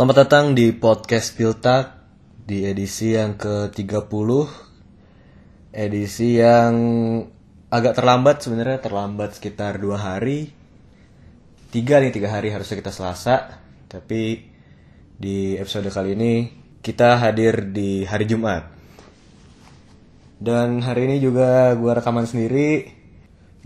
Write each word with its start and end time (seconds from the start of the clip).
Selamat 0.00 0.24
datang 0.24 0.56
di 0.56 0.72
podcast 0.72 1.36
Piltak 1.36 1.92
di 2.48 2.64
edisi 2.64 3.12
yang 3.12 3.36
ke-30 3.36 4.08
Edisi 5.76 6.40
yang 6.40 6.72
agak 7.68 8.00
terlambat 8.00 8.40
sebenarnya 8.40 8.80
terlambat 8.80 9.36
sekitar 9.36 9.76
dua 9.76 10.00
hari. 10.00 10.56
Tiga 11.68 12.00
nih, 12.00 12.16
tiga 12.16 12.32
hari 12.32 12.48
harusnya 12.48 12.80
kita 12.80 12.96
selasa. 12.96 13.60
Tapi 13.92 14.40
di 15.20 15.60
episode 15.60 15.92
kali 15.92 16.16
ini 16.16 16.48
kita 16.80 17.20
hadir 17.20 17.68
di 17.68 18.08
hari 18.08 18.24
Jumat. 18.24 18.72
Dan 20.40 20.80
hari 20.80 21.12
ini 21.12 21.20
juga 21.20 21.76
gue 21.76 21.92
rekaman 21.92 22.24
sendiri. 22.24 22.88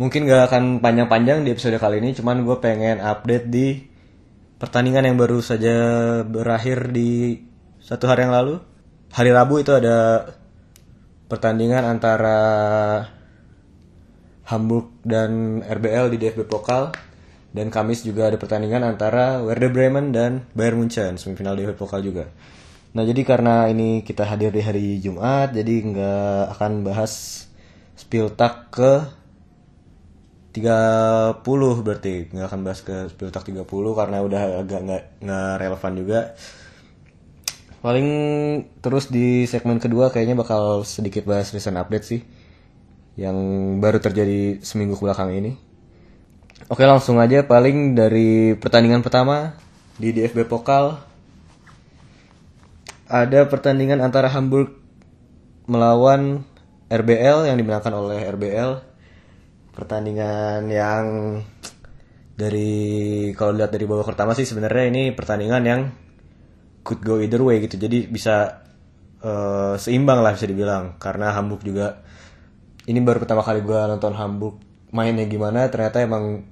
Mungkin 0.03 0.27
gak 0.27 0.51
akan 0.51 0.83
panjang-panjang 0.83 1.47
di 1.47 1.55
episode 1.55 1.79
kali 1.79 2.03
ini 2.03 2.11
Cuman 2.19 2.43
gue 2.43 2.59
pengen 2.59 2.99
update 2.99 3.47
di 3.47 3.94
pertandingan 4.59 5.07
yang 5.07 5.17
baru 5.19 5.43
saja 5.43 5.77
berakhir 6.27 6.91
di 6.95 7.43
satu 7.83 8.09
hari 8.09 8.27
yang 8.27 8.35
lalu. 8.35 8.61
Hari 9.15 9.31
Rabu 9.31 9.63
itu 9.63 9.71
ada 9.71 10.27
pertandingan 11.31 11.87
antara 11.87 12.39
Hamburg 14.45 14.93
dan 15.07 15.63
RBL 15.65 16.13
di 16.13 16.17
DFB 16.21 16.45
Pokal 16.45 16.93
dan 17.55 17.71
Kamis 17.71 18.03
juga 18.03 18.29
ada 18.29 18.37
pertandingan 18.37 18.83
antara 18.83 19.41
Werder 19.41 19.71
Bremen 19.71 20.11
dan 20.11 20.45
Bayern 20.53 20.83
Munchen 20.83 21.17
semifinal 21.17 21.55
DFB 21.55 21.79
Pokal 21.79 22.03
juga. 22.03 22.27
Nah 22.95 23.03
jadi 23.07 23.23
karena 23.23 23.71
ini 23.71 24.03
kita 24.03 24.27
hadir 24.27 24.51
di 24.51 24.63
hari 24.63 24.99
Jumat 24.99 25.55
jadi 25.55 25.75
nggak 25.87 26.59
akan 26.59 26.73
bahas 26.83 27.47
Spiltak 27.95 28.75
ke 28.75 29.07
30 30.55 31.43
berarti. 31.83 32.31
Nggak 32.31 32.47
akan 32.47 32.61
bahas 32.63 32.81
ke 32.87 33.11
Spiltak 33.11 33.43
30 33.43 33.67
karena 33.67 34.23
udah 34.23 34.43
agak 34.63 34.81
nggak 34.87 35.03
nggak 35.27 35.53
relevan 35.59 35.93
juga. 35.99 36.21
Paling 37.83 38.09
terus 38.79 39.11
di 39.11 39.45
segmen 39.51 39.83
kedua 39.83 40.15
kayaknya 40.15 40.39
bakal 40.39 40.87
sedikit 40.87 41.27
bahas 41.27 41.51
recent 41.51 41.75
update 41.75 42.07
sih. 42.07 42.21
Yang 43.19 43.37
baru 43.83 43.99
terjadi 43.99 44.63
seminggu 44.63 44.95
belakang 44.97 45.35
ini. 45.35 45.59
Oke 46.71 46.87
langsung 46.87 47.19
aja. 47.19 47.43
Paling 47.43 47.99
dari 47.99 48.55
pertandingan 48.55 49.03
pertama 49.03 49.59
di 49.99 50.15
DFB 50.15 50.47
Pokal. 50.47 51.03
Ada 53.11 53.51
pertandingan 53.51 54.01
antara 54.01 54.31
Hamburg 54.31 54.81
melawan 55.67 56.47
RBL 56.89 57.51
yang 57.51 57.59
dimenangkan 57.59 57.93
oleh 57.93 58.23
RBL 58.33 58.94
pertandingan 59.75 60.71
yang 60.71 61.05
dari 62.35 63.31
kalau 63.39 63.55
lihat 63.55 63.71
dari 63.71 63.87
babak 63.87 64.11
pertama 64.11 64.35
sih 64.35 64.47
sebenarnya 64.47 64.91
ini 64.91 65.03
pertandingan 65.15 65.63
yang 65.67 65.81
could 66.83 67.03
go 67.03 67.19
either 67.19 67.41
way 67.43 67.63
gitu. 67.63 67.79
Jadi 67.79 68.07
bisa 68.11 68.65
uh, 69.23 69.75
seimbang 69.79 70.23
lah 70.23 70.35
bisa 70.35 70.47
dibilang. 70.47 70.99
Karena 70.99 71.35
Hamburg 71.35 71.63
juga 71.63 72.03
ini 72.87 73.01
baru 73.01 73.23
pertama 73.23 73.41
kali 73.43 73.63
gue 73.63 73.81
nonton 73.91 74.15
Hamburg 74.15 74.63
mainnya 74.91 75.27
gimana. 75.27 75.67
Ternyata 75.71 76.03
emang 76.03 76.47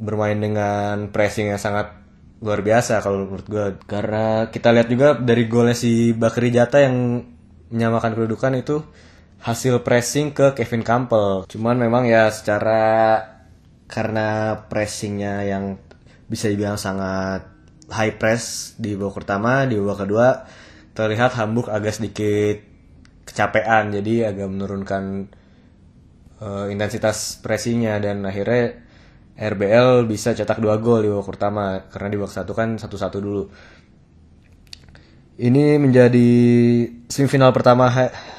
bermain 0.00 0.38
dengan 0.40 1.12
pressing 1.12 1.52
yang 1.52 1.60
sangat 1.60 2.00
luar 2.40 2.64
biasa 2.64 3.04
kalau 3.04 3.28
menurut 3.28 3.44
gue 3.44 3.66
karena 3.84 4.48
kita 4.48 4.72
lihat 4.72 4.88
juga 4.88 5.12
dari 5.12 5.44
golnya 5.44 5.76
si 5.76 6.16
Bakri 6.16 6.48
Jata 6.48 6.80
yang 6.80 7.20
menyamakan 7.68 8.16
kedudukan 8.16 8.56
itu 8.56 8.80
hasil 9.40 9.80
pressing 9.80 10.36
ke 10.36 10.52
Kevin 10.52 10.84
Campbell. 10.84 11.48
Cuman 11.48 11.80
memang 11.80 12.04
ya 12.04 12.28
secara 12.28 13.16
karena 13.88 14.60
pressingnya 14.68 15.42
yang 15.48 15.80
bisa 16.30 16.46
dibilang 16.46 16.78
sangat 16.78 17.42
high 17.90 18.14
press 18.20 18.76
di 18.78 18.94
babak 18.94 19.24
pertama, 19.24 19.66
di 19.66 19.74
babak 19.80 20.06
kedua 20.06 20.28
terlihat 20.94 21.34
Hamburg 21.34 21.72
agak 21.72 21.96
sedikit 21.96 22.62
kecapean, 23.26 23.90
jadi 23.90 24.30
agak 24.30 24.46
menurunkan 24.46 25.32
uh, 26.38 26.66
intensitas 26.70 27.40
pressingnya 27.42 27.98
dan 27.98 28.22
akhirnya 28.22 28.78
RBL 29.40 30.04
bisa 30.04 30.36
cetak 30.36 30.60
dua 30.60 30.76
gol 30.78 31.02
di 31.02 31.08
babak 31.10 31.28
pertama 31.32 31.64
karena 31.88 32.08
di 32.12 32.16
babak 32.20 32.34
satu 32.36 32.52
kan 32.52 32.76
satu-satu 32.76 33.18
dulu. 33.18 33.44
Ini 35.40 35.80
menjadi 35.80 36.28
semifinal 37.08 37.48
pertama 37.56 37.88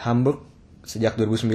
Hamburg 0.06 0.51
sejak 0.86 1.18
2009 1.18 1.48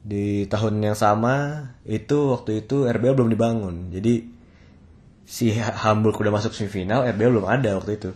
di 0.00 0.48
tahun 0.48 0.80
yang 0.80 0.96
sama 0.96 1.64
itu 1.84 2.32
waktu 2.32 2.64
itu 2.64 2.88
RBL 2.88 3.16
belum 3.16 3.30
dibangun. 3.32 3.92
Jadi 3.92 4.24
si 5.28 5.52
Hamburg 5.54 6.16
udah 6.18 6.32
masuk 6.32 6.56
semifinal 6.56 7.04
RBL 7.04 7.30
belum 7.36 7.48
ada 7.48 7.76
waktu 7.76 8.00
itu. 8.00 8.10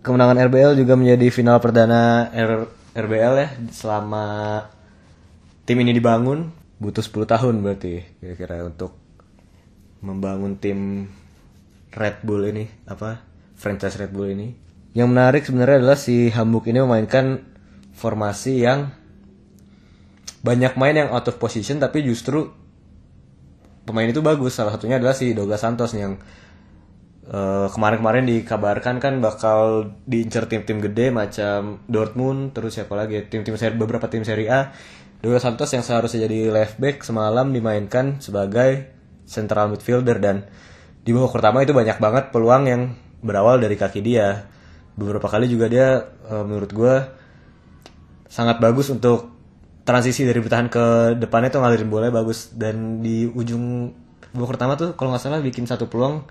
Kemenangan 0.00 0.38
RBL 0.48 0.78
juga 0.78 0.94
menjadi 0.96 1.26
final 1.28 1.58
perdana 1.60 2.30
R 2.32 2.66
RBL 2.96 3.34
ya 3.36 3.48
selama 3.70 4.24
tim 5.68 5.78
ini 5.82 5.92
dibangun. 5.92 6.50
Butuh 6.76 7.00
10 7.00 7.24
tahun 7.24 7.54
berarti 7.64 8.04
kira-kira 8.20 8.60
untuk 8.60 8.92
membangun 10.04 10.60
tim 10.60 11.08
Red 11.96 12.20
Bull 12.20 12.52
ini 12.52 12.68
apa 12.84 13.24
franchise 13.56 13.96
Red 13.96 14.12
Bull 14.12 14.36
ini. 14.36 14.52
Yang 14.92 15.08
menarik 15.08 15.42
sebenarnya 15.44 15.76
adalah 15.80 15.98
si 16.00 16.28
Hamburg 16.32 16.68
ini 16.68 16.84
memainkan 16.84 17.55
formasi 17.96 18.60
yang 18.60 18.92
banyak 20.44 20.76
main 20.78 20.94
yang 20.94 21.10
out 21.10 21.26
of 21.26 21.40
position 21.40 21.80
tapi 21.80 22.04
justru 22.04 22.52
pemain 23.88 24.06
itu 24.06 24.20
bagus. 24.20 24.54
Salah 24.54 24.76
satunya 24.76 25.00
adalah 25.00 25.16
si 25.16 25.32
Douglas 25.32 25.64
Santos 25.64 25.96
yang 25.96 26.20
kemarin 27.26 27.74
kemarin-kemarin 27.74 28.24
dikabarkan 28.30 29.02
kan 29.02 29.18
bakal 29.18 29.90
diincar 30.06 30.46
tim-tim 30.46 30.78
gede 30.78 31.10
macam 31.10 31.82
Dortmund 31.90 32.54
terus 32.54 32.78
siapa 32.78 32.94
lagi 32.94 33.26
tim-tim 33.26 33.58
seri 33.58 33.74
beberapa 33.74 34.06
tim 34.06 34.22
Serie 34.22 34.46
A. 34.46 34.70
Douglas 35.18 35.42
Santos 35.42 35.74
yang 35.74 35.82
seharusnya 35.82 36.30
jadi 36.30 36.54
left 36.54 36.78
back 36.78 37.02
semalam 37.02 37.50
dimainkan 37.50 38.22
sebagai 38.22 38.94
central 39.26 39.74
midfielder 39.74 40.22
dan 40.22 40.46
di 41.02 41.10
babak 41.10 41.34
pertama 41.34 41.66
itu 41.66 41.74
banyak 41.74 41.98
banget 41.98 42.24
peluang 42.30 42.70
yang 42.70 42.82
berawal 43.26 43.58
dari 43.58 43.74
kaki 43.74 44.06
dia. 44.06 44.46
Beberapa 44.94 45.26
kali 45.26 45.50
juga 45.50 45.66
dia 45.66 46.06
menurut 46.30 46.70
gue 46.70 46.94
sangat 48.26 48.58
bagus 48.58 48.90
untuk 48.92 49.32
transisi 49.86 50.26
dari 50.26 50.42
bertahan 50.42 50.66
ke 50.66 51.14
depannya 51.14 51.48
tuh 51.54 51.62
ngalirin 51.62 51.88
bola 51.88 52.10
bagus. 52.10 52.52
Dan 52.52 53.00
di 53.00 53.26
ujung 53.26 53.94
babak 54.34 54.58
pertama 54.58 54.74
tuh 54.74 54.98
kalau 54.98 55.14
nggak 55.14 55.22
salah 55.22 55.40
bikin 55.40 55.64
satu 55.64 55.86
peluang 55.86 56.26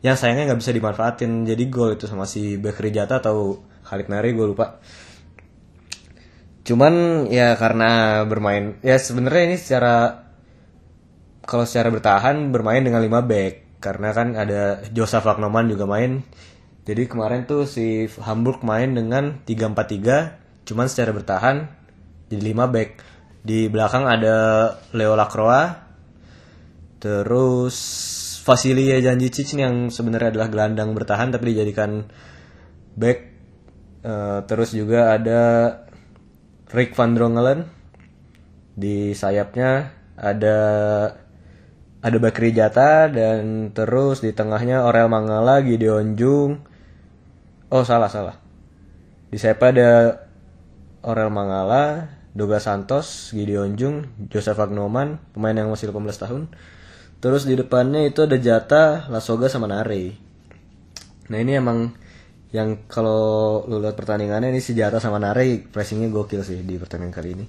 yang 0.00 0.16
sayangnya 0.16 0.52
nggak 0.52 0.60
bisa 0.64 0.72
dimanfaatin. 0.72 1.44
Jadi 1.44 1.64
gol 1.68 1.96
itu 1.96 2.08
sama 2.08 2.24
si 2.24 2.56
Bekri 2.56 2.90
Jata 2.90 3.20
atau 3.20 3.60
Khalid 3.84 4.08
Nari 4.08 4.32
gue 4.32 4.46
lupa. 4.48 4.80
Cuman 6.64 7.26
ya 7.28 7.52
karena 7.60 8.24
bermain 8.24 8.80
ya 8.80 8.96
sebenarnya 8.96 9.42
ini 9.52 9.56
secara 9.60 10.24
kalau 11.44 11.68
secara 11.68 11.92
bertahan 11.92 12.48
bermain 12.48 12.80
dengan 12.80 13.04
5 13.04 13.20
back. 13.24 13.54
Karena 13.84 14.16
kan 14.16 14.32
ada 14.32 14.80
Joseph 14.96 15.28
Wagnoman 15.28 15.68
juga 15.68 15.84
main. 15.84 16.24
Jadi 16.88 17.04
kemarin 17.04 17.44
tuh 17.44 17.68
si 17.68 18.08
Hamburg 18.20 18.64
main 18.64 18.96
dengan 18.96 19.44
3-4-3 19.44 20.43
Cuman 20.64 20.88
secara 20.88 21.12
bertahan 21.12 21.68
jadi 22.28 22.42
5 22.52 22.74
back. 22.74 22.90
Di 23.44 23.68
belakang 23.68 24.08
ada 24.08 24.36
Leo 24.96 25.12
Lacroix. 25.14 25.76
Terus 26.98 27.76
Vasilia 28.44 29.00
Janjicic 29.00 29.56
yang 29.56 29.88
sebenarnya 29.88 30.36
adalah 30.36 30.48
gelandang 30.52 30.92
bertahan 30.96 31.32
tapi 31.32 31.52
dijadikan 31.52 32.08
back. 32.96 33.32
Uh, 34.04 34.44
terus 34.44 34.76
juga 34.76 35.16
ada 35.16 35.40
Rick 36.72 36.96
van 36.96 37.16
Drongelen. 37.16 37.68
Di 38.74 39.16
sayapnya 39.16 39.94
ada 40.18 40.58
ada 42.04 42.16
Bakri 42.20 42.52
Jata 42.52 43.08
dan 43.08 43.72
terus 43.72 44.20
di 44.20 44.36
tengahnya 44.36 44.84
Orel 44.84 45.08
Mangala, 45.08 45.64
Gideon 45.64 46.16
Jung. 46.20 46.60
Oh 47.72 47.80
salah 47.80 48.12
salah. 48.12 48.36
Di 49.32 49.40
sayap 49.40 49.60
ada 49.72 50.20
Orel 51.04 51.28
Mangala, 51.28 52.08
Doga 52.34 52.58
Santos, 52.58 53.30
Gideon 53.30 53.76
Jung, 53.76 54.10
Joseph 54.32 54.58
Agnoman, 54.58 55.20
pemain 55.36 55.54
yang 55.54 55.70
masih 55.70 55.92
18 55.92 56.18
tahun. 56.18 56.42
Terus 57.22 57.46
di 57.46 57.54
depannya 57.54 58.04
itu 58.08 58.24
ada 58.24 58.36
Jata, 58.40 59.06
Lasoga 59.12 59.46
sama 59.46 59.68
Nare. 59.70 60.16
Nah 61.30 61.38
ini 61.40 61.56
emang 61.56 61.92
yang 62.54 62.86
kalau 62.86 63.62
lu 63.66 63.82
lihat 63.82 63.98
pertandingannya 63.98 64.54
ini 64.54 64.60
si 64.62 64.72
Jata 64.72 64.98
sama 64.98 65.18
Nare 65.18 65.62
pressingnya 65.68 66.10
gokil 66.10 66.42
sih 66.42 66.64
di 66.64 66.76
pertandingan 66.80 67.14
kali 67.14 67.28
ini. 67.36 67.46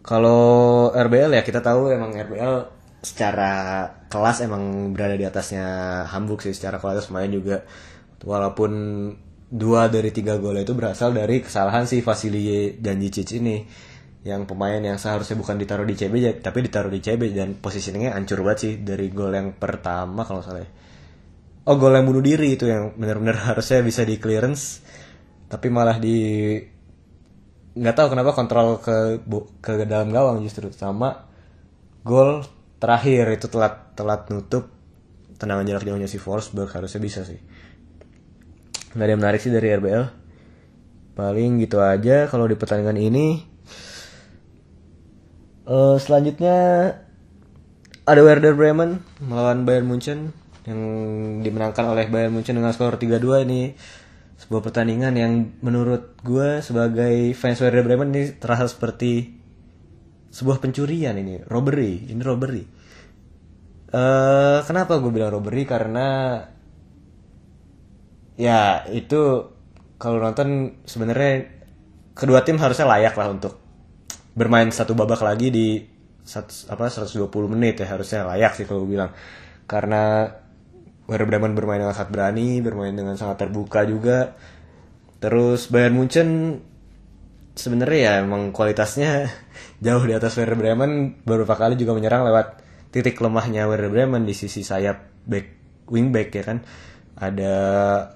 Kalau 0.00 0.88
RBL 0.92 1.36
ya 1.36 1.42
kita 1.44 1.60
tahu 1.60 1.92
emang 1.92 2.16
RBL 2.16 2.54
secara 3.00 3.84
kelas 4.12 4.44
emang 4.44 4.92
berada 4.92 5.16
di 5.16 5.24
atasnya 5.24 5.64
Hamburg 6.08 6.44
sih 6.44 6.52
secara 6.52 6.76
kualitas 6.76 7.08
main 7.08 7.32
juga 7.32 7.64
walaupun 8.24 8.72
dua 9.50 9.90
dari 9.90 10.14
tiga 10.14 10.38
gol 10.38 10.62
itu 10.62 10.78
berasal 10.78 11.10
dari 11.10 11.42
kesalahan 11.42 11.82
si 11.82 11.98
Vasily 12.06 12.78
Janjicic 12.78 13.42
ini 13.42 13.56
yang 14.22 14.46
pemain 14.46 14.78
yang 14.78 14.94
seharusnya 14.94 15.34
bukan 15.34 15.58
ditaruh 15.58 15.82
di 15.82 15.98
CB 15.98 16.38
tapi 16.38 16.58
ditaruh 16.62 16.92
di 16.92 17.02
CB 17.02 17.34
dan 17.34 17.58
posisinya 17.58 18.14
hancur 18.14 18.46
banget 18.46 18.58
sih 18.62 18.72
dari 18.84 19.10
gol 19.10 19.34
yang 19.34 19.56
pertama 19.58 20.22
kalau 20.22 20.44
salah. 20.44 20.62
Ya. 20.62 20.70
oh 21.66 21.74
gol 21.74 21.98
yang 21.98 22.06
bunuh 22.06 22.22
diri 22.22 22.54
itu 22.54 22.70
yang 22.70 22.94
benar-benar 22.94 23.42
harusnya 23.50 23.82
bisa 23.82 24.06
di 24.06 24.22
clearance 24.22 24.86
tapi 25.50 25.66
malah 25.66 25.98
di 25.98 26.54
nggak 27.74 27.94
tahu 27.96 28.06
kenapa 28.14 28.30
kontrol 28.36 28.78
ke 28.78 29.24
ke 29.58 29.82
dalam 29.88 30.14
gawang 30.14 30.44
justru 30.46 30.70
sama 30.70 31.26
gol 32.06 32.46
terakhir 32.78 33.34
itu 33.34 33.50
telat 33.50 33.98
telat 33.98 34.30
nutup 34.30 34.68
tendangan 35.40 35.64
jarak 35.64 35.84
jauhnya 35.88 36.06
si 36.06 36.20
Forsberg 36.20 36.68
harusnya 36.70 37.00
bisa 37.00 37.24
sih 37.24 37.40
nggak 38.90 39.04
ada 39.06 39.12
yang 39.12 39.22
menarik 39.22 39.40
sih 39.42 39.54
dari 39.54 39.70
RBL 39.70 40.04
paling 41.14 41.60
gitu 41.60 41.78
aja 41.84 42.26
kalau 42.30 42.48
di 42.48 42.56
pertandingan 42.56 42.96
ini. 42.96 43.44
Uh, 45.70 46.00
selanjutnya 46.00 46.58
ada 48.02 48.20
Werder 48.26 48.58
Bremen 48.58 49.04
melawan 49.22 49.62
Bayern 49.62 49.86
Munchen 49.86 50.34
yang 50.66 50.80
dimenangkan 51.44 51.86
oleh 51.86 52.10
Bayern 52.10 52.34
Munchen 52.34 52.58
dengan 52.58 52.74
skor 52.74 52.98
3-2 52.98 53.46
ini 53.46 53.78
sebuah 54.40 54.66
pertandingan 54.66 55.14
yang 55.14 55.32
menurut 55.60 56.18
gue 56.24 56.64
sebagai 56.64 57.36
fans 57.36 57.60
Werder 57.60 57.84
Bremen 57.86 58.10
ini 58.10 58.34
terasa 58.34 58.66
seperti 58.66 59.38
sebuah 60.32 60.58
pencurian 60.58 61.14
ini 61.20 61.44
robbery. 61.46 62.10
Ini 62.10 62.22
robbery. 62.24 62.64
Uh, 63.90 64.62
kenapa 64.64 64.98
gue 64.98 65.10
bilang 65.12 65.36
robbery? 65.36 65.68
Karena 65.68 66.40
ya 68.40 68.88
itu 68.88 69.52
kalau 70.00 70.16
nonton 70.16 70.80
sebenarnya 70.88 71.60
kedua 72.16 72.40
tim 72.40 72.56
harusnya 72.56 72.88
layak 72.88 73.12
lah 73.20 73.28
untuk 73.28 73.60
bermain 74.32 74.72
satu 74.72 74.96
babak 74.96 75.20
lagi 75.20 75.52
di 75.52 75.84
satu, 76.24 76.72
apa 76.72 76.88
120 76.88 77.28
menit 77.52 77.84
ya 77.84 77.86
harusnya 77.92 78.24
layak 78.24 78.56
sih 78.56 78.64
kalau 78.64 78.88
bilang. 78.88 79.12
Karena 79.68 80.24
Werder 81.04 81.28
Bremen 81.28 81.52
bermain 81.52 81.84
dengan 81.84 81.92
sangat 81.92 82.10
berani 82.16 82.64
bermain 82.64 82.96
dengan 82.96 83.20
sangat 83.20 83.44
terbuka 83.44 83.84
juga. 83.84 84.32
Terus 85.20 85.68
Bayern 85.68 86.00
Munchen 86.00 86.28
sebenarnya 87.52 88.00
ya 88.00 88.12
emang 88.24 88.56
kualitasnya 88.56 89.28
jauh 89.84 90.04
di 90.08 90.16
atas 90.16 90.32
Werder 90.40 90.56
Bremen. 90.56 91.20
Beberapa 91.28 91.60
kali 91.60 91.76
juga 91.76 91.92
menyerang 91.92 92.24
lewat 92.24 92.64
titik 92.88 93.20
lemahnya 93.20 93.68
Werder 93.68 93.92
Bremen 93.92 94.24
di 94.24 94.32
sisi 94.32 94.64
sayap 94.64 95.28
back 95.28 95.46
wingback 95.90 96.30
ya 96.32 96.44
kan 96.46 96.58
ada 97.20 97.54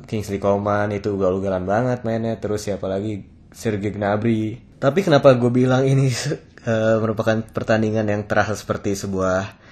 Kingsley 0.08 0.40
Coman 0.40 0.88
itu 0.96 1.12
ugal-ugalan 1.12 1.68
banget 1.68 2.08
mainnya. 2.08 2.40
Terus 2.40 2.64
siapa 2.64 2.88
lagi? 2.88 3.20
Sergei 3.52 3.92
Gnabry. 3.92 4.58
Tapi 4.80 5.04
kenapa 5.04 5.36
gue 5.36 5.52
bilang 5.52 5.84
ini 5.84 6.08
uh, 6.64 6.96
merupakan 7.04 7.44
pertandingan 7.44 8.08
yang 8.08 8.24
terasa 8.24 8.56
seperti 8.56 8.96
sebuah 8.96 9.62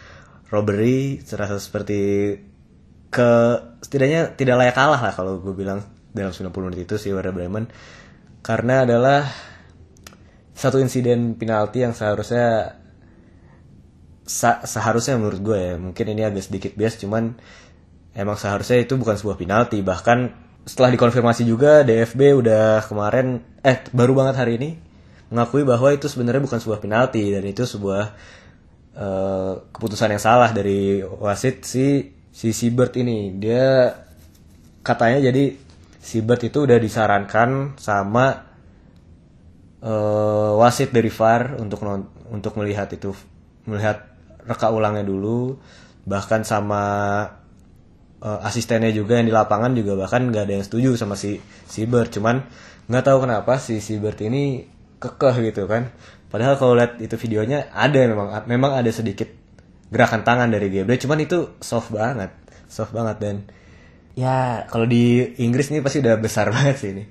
robbery 0.53 1.25
terasa 1.25 1.57
seperti 1.57 2.37
ke 3.09 3.31
setidaknya 3.81 4.37
tidak 4.37 4.57
layak 4.61 4.77
kalah 4.77 5.01
lah 5.01 5.13
kalau 5.17 5.41
gue 5.41 5.57
bilang 5.57 5.81
dalam 6.13 6.29
90 6.29 6.53
menit 6.69 6.85
itu 6.85 7.01
si 7.01 7.09
Werder 7.09 7.33
Bremen. 7.33 7.73
Karena 8.45 8.85
adalah 8.85 9.25
satu 10.53 10.77
insiden 10.77 11.41
penalti 11.41 11.81
yang 11.81 11.97
seharusnya 11.97 12.77
seharusnya 14.63 15.19
menurut 15.19 15.41
gue 15.43 15.59
ya 15.59 15.75
mungkin 15.81 16.07
ini 16.15 16.23
agak 16.23 16.47
sedikit 16.47 16.73
bias 16.79 16.95
cuman 17.03 17.35
emang 18.13 18.37
seharusnya 18.37 18.85
itu 18.85 18.95
bukan 18.97 19.17
sebuah 19.17 19.37
penalti 19.41 19.81
bahkan 19.81 20.33
setelah 20.63 20.95
dikonfirmasi 20.95 21.43
juga 21.43 21.83
DFB 21.83 22.39
udah 22.39 22.87
kemarin 22.87 23.43
eh 23.67 23.83
baru 23.91 24.15
banget 24.15 24.37
hari 24.39 24.53
ini 24.63 24.71
mengakui 25.33 25.65
bahwa 25.65 25.89
itu 25.91 26.07
sebenarnya 26.13 26.45
bukan 26.45 26.61
sebuah 26.61 26.79
penalti 26.79 27.33
dan 27.33 27.43
itu 27.49 27.65
sebuah 27.65 28.05
uh, 29.01 29.53
keputusan 29.73 30.13
yang 30.13 30.23
salah 30.23 30.53
dari 30.53 31.01
wasit 31.01 31.65
si 31.65 32.13
si 32.29 32.53
Sibert 32.53 32.93
ini. 33.01 33.33
Dia 33.41 33.97
katanya 34.85 35.33
jadi 35.33 35.57
Sibert 35.97 36.45
itu 36.45 36.69
udah 36.69 36.77
disarankan 36.77 37.81
sama 37.81 38.45
uh, 39.81 40.53
wasit 40.61 40.93
dari 40.93 41.09
VAR 41.09 41.57
untuk 41.57 41.81
untuk 42.29 42.53
melihat 42.61 42.93
itu 42.93 43.17
melihat 43.65 44.05
reka 44.45 44.69
ulangnya 44.69 45.07
dulu 45.07 45.57
bahkan 46.03 46.43
sama 46.43 47.25
uh, 48.23 48.41
asistennya 48.47 48.95
juga 48.95 49.19
yang 49.19 49.27
di 49.29 49.35
lapangan 49.35 49.75
juga 49.75 49.99
bahkan 49.99 50.31
nggak 50.31 50.43
ada 50.47 50.53
yang 50.63 50.65
setuju 50.65 50.95
sama 50.95 51.19
si 51.19 51.43
Sibert 51.67 52.15
cuman 52.15 52.47
nggak 52.87 53.05
tahu 53.05 53.27
kenapa 53.27 53.59
si 53.59 53.83
Sibert 53.83 54.23
ini 54.23 54.67
kekeh 55.03 55.53
gitu 55.53 55.67
kan. 55.67 55.91
Padahal 56.31 56.57
kalau 56.57 56.73
lihat 56.79 56.97
itu 57.03 57.19
videonya 57.19 57.69
ada 57.75 58.09
memang 58.09 58.47
memang 58.49 58.73
ada 58.79 58.89
sedikit 58.89 59.29
gerakan 59.93 60.25
tangan 60.25 60.49
dari 60.49 60.73
Gebre 60.73 60.97
cuman 60.97 61.19
itu 61.21 61.61
soft 61.61 61.93
banget 61.93 62.33
soft 62.71 62.95
banget. 62.95 63.19
Dan 63.21 63.37
ya 64.17 64.65
kalau 64.71 64.87
di 64.89 65.37
Inggris 65.43 65.69
ini 65.75 65.83
pasti 65.85 66.01
udah 66.01 66.17
besar 66.17 66.49
banget 66.55 66.77
sih 66.79 66.91
ini. 66.95 67.05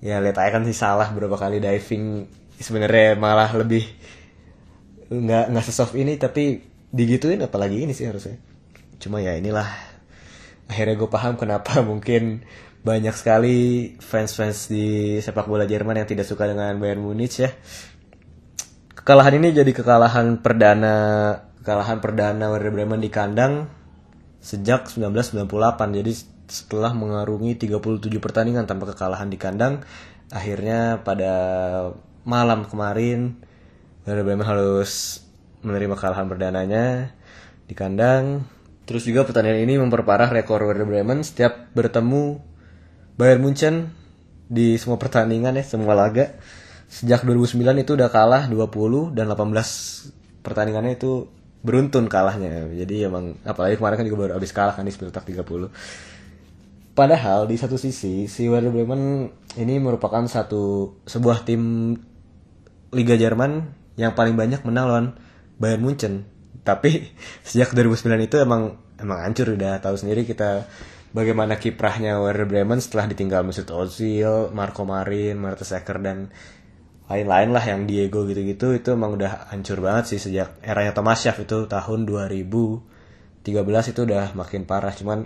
Ya 0.00 0.22
lihat 0.22 0.38
aja 0.38 0.50
kan 0.54 0.62
sih 0.64 0.76
salah 0.76 1.10
berapa 1.10 1.34
kali 1.34 1.58
diving 1.58 2.30
sebenarnya 2.56 3.18
malah 3.18 3.52
lebih 3.52 3.84
nggak 5.12 5.52
nggak 5.52 5.64
sesoft 5.66 5.94
ini 5.94 6.16
tapi 6.16 6.62
digituin 6.94 7.42
apalagi 7.42 7.84
ini 7.84 7.92
sih 7.92 8.06
harusnya. 8.08 8.38
Cuma 8.96 9.20
ya 9.20 9.36
inilah 9.36 9.95
akhirnya 10.66 10.94
gue 10.98 11.10
paham 11.10 11.34
kenapa 11.38 11.80
mungkin 11.90 12.46
banyak 12.86 13.14
sekali 13.18 13.56
fans-fans 13.98 14.70
di 14.70 15.18
sepak 15.18 15.50
bola 15.50 15.66
Jerman 15.66 15.98
yang 15.98 16.06
tidak 16.06 16.22
suka 16.22 16.46
dengan 16.46 16.78
Bayern 16.78 17.02
Munich 17.02 17.42
ya. 17.42 17.50
Kekalahan 18.94 19.42
ini 19.42 19.50
jadi 19.50 19.70
kekalahan 19.74 20.38
perdana 20.38 20.94
kekalahan 21.58 21.98
perdana 21.98 22.46
Werder 22.54 22.70
Bremen 22.70 23.02
di 23.02 23.10
kandang 23.10 23.66
sejak 24.38 24.86
1998. 24.86 25.98
Jadi 25.98 26.12
setelah 26.46 26.94
mengarungi 26.94 27.58
37 27.58 28.22
pertandingan 28.22 28.70
tanpa 28.70 28.94
kekalahan 28.94 29.26
di 29.26 29.34
kandang, 29.34 29.82
akhirnya 30.30 31.02
pada 31.02 31.34
malam 32.22 32.70
kemarin 32.70 33.34
Werder 34.06 34.22
Bremen 34.22 34.46
harus 34.46 35.22
menerima 35.66 35.98
kekalahan 35.98 36.30
perdananya 36.30 37.10
di 37.66 37.74
kandang 37.74 38.46
Terus 38.86 39.02
juga 39.02 39.26
pertandingan 39.26 39.66
ini 39.66 39.74
memperparah 39.82 40.30
rekor 40.30 40.62
Werder 40.62 40.86
Bremen 40.86 41.26
setiap 41.26 41.74
bertemu 41.74 42.38
Bayern 43.18 43.42
Munchen 43.42 43.90
di 44.46 44.78
semua 44.78 44.94
pertandingan 44.94 45.58
ya, 45.58 45.66
semua 45.66 45.98
laga. 45.98 46.38
Sejak 46.86 47.26
2009 47.26 47.82
itu 47.82 47.98
udah 47.98 48.06
kalah 48.14 48.46
20 48.46 49.10
dan 49.10 49.26
18 49.26 50.46
pertandingannya 50.46 50.94
itu 50.94 51.26
beruntun 51.66 52.06
kalahnya. 52.06 52.70
Jadi 52.70 53.10
emang 53.10 53.34
apalagi 53.42 53.74
kemarin 53.74 53.98
kan 53.98 54.06
juga 54.06 54.18
baru 54.22 54.32
habis 54.38 54.54
kalah 54.54 54.78
kan 54.78 54.86
di 54.86 54.94
Spiltak 54.94 55.26
30. 55.26 56.94
Padahal 56.94 57.50
di 57.50 57.58
satu 57.58 57.74
sisi 57.74 58.30
si 58.30 58.46
Werder 58.46 58.70
Bremen 58.70 59.26
ini 59.58 59.82
merupakan 59.82 60.22
satu 60.30 60.94
sebuah 61.10 61.42
tim 61.42 61.90
Liga 62.94 63.18
Jerman 63.18 63.66
yang 63.98 64.14
paling 64.14 64.38
banyak 64.38 64.62
menang 64.62 64.86
lawan 64.86 65.06
Bayern 65.58 65.82
Munchen 65.82 66.36
tapi 66.66 67.14
sejak 67.46 67.70
2009 67.70 68.26
itu 68.26 68.36
emang 68.42 68.74
emang 69.00 69.18
hancur 69.24 69.56
udah. 69.56 69.80
Tahu 69.80 69.96
sendiri 69.96 70.24
kita 70.24 70.68
bagaimana 71.16 71.56
kiprahnya 71.56 72.20
Werder 72.20 72.44
Bremen 72.44 72.80
setelah 72.80 73.08
ditinggal 73.08 73.40
Mesut 73.44 73.68
Ozil, 73.72 74.52
Marco 74.52 74.84
Marin, 74.84 75.40
Mertesacker 75.40 75.96
dan 76.00 76.28
lain-lain 77.06 77.50
lah 77.54 77.64
yang 77.64 77.86
Diego 77.86 78.26
gitu-gitu. 78.26 78.74
Itu 78.74 78.98
emang 78.98 79.16
udah 79.16 79.48
hancur 79.54 79.78
banget 79.80 80.16
sih 80.16 80.20
sejak 80.20 80.58
eranya 80.60 80.92
Thomas 80.92 81.22
Schaff 81.22 81.38
itu 81.40 81.70
tahun 81.70 82.04
2013 82.04 83.92
itu 83.94 84.00
udah 84.02 84.34
makin 84.34 84.66
parah. 84.66 84.92
Cuman 84.92 85.24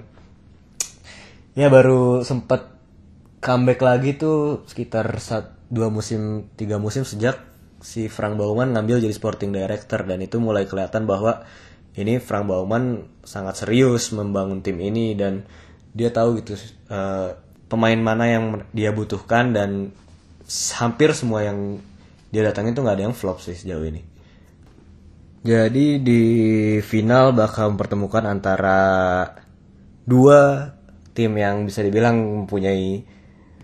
ya 1.57 1.67
baru 1.73 2.23
sempet 2.23 2.69
comeback 3.41 3.81
lagi 3.81 4.21
tuh 4.21 4.69
sekitar 4.69 5.09
saat 5.19 5.57
dua 5.73 5.89
musim 5.89 6.53
tiga 6.55 6.77
musim 6.77 7.09
sejak 7.09 7.41
si 7.81 8.13
Frank 8.13 8.37
Bauman 8.37 8.77
ngambil 8.77 9.01
jadi 9.01 9.15
sporting 9.17 9.51
director. 9.57 10.05
Dan 10.05 10.21
itu 10.21 10.37
mulai 10.37 10.69
kelihatan 10.69 11.09
bahwa 11.09 11.49
ini 11.99 12.23
Frank 12.23 12.47
Bauman 12.47 13.03
sangat 13.27 13.67
serius 13.67 14.15
membangun 14.15 14.63
tim 14.63 14.79
ini 14.79 15.19
dan 15.19 15.43
dia 15.91 16.15
tahu 16.15 16.39
gitu 16.39 16.55
uh, 16.91 17.35
pemain 17.67 17.99
mana 17.99 18.31
yang 18.31 18.45
dia 18.71 18.95
butuhkan 18.95 19.51
dan 19.55 19.91
hampir 20.79 21.15
semua 21.15 21.47
yang 21.47 21.79
dia 22.31 22.47
datangin 22.47 22.75
tuh 22.75 22.87
nggak 22.87 22.97
ada 22.99 23.05
yang 23.11 23.17
flop 23.17 23.43
sih 23.43 23.59
sejauh 23.59 23.83
ini. 23.87 24.03
Jadi 25.41 25.99
di 26.05 26.23
final 26.85 27.33
bakal 27.33 27.75
mempertemukan 27.75 28.29
antara 28.29 28.81
dua 30.05 30.75
tim 31.17 31.33
yang 31.35 31.65
bisa 31.65 31.81
dibilang 31.81 32.45
mempunyai 32.45 33.03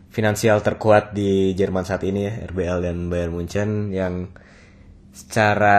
finansial 0.09 0.64
terkuat 0.64 1.12
di 1.12 1.52
Jerman 1.52 1.85
saat 1.85 2.00
ini 2.09 2.21
ya 2.25 2.33
RBL 2.49 2.78
dan 2.80 2.97
Bayern 3.12 3.37
Munchen 3.37 3.92
yang 3.92 4.33
secara 5.12 5.78